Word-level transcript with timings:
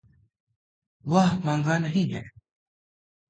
वह 1.05 1.33
महँगा 1.45 1.77
नहीं 1.79 2.07
है। 2.13 2.23